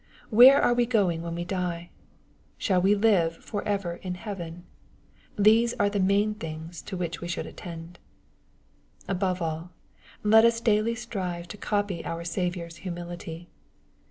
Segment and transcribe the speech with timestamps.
[0.31, 1.91] Where are we going when we die?
[2.57, 4.63] Shall we live for ever in heaven?
[5.37, 7.99] These aze the main things to which we should attend.
[9.07, 9.69] Above all,
[10.23, 13.47] let us daily strive to copy our Saviour's humility.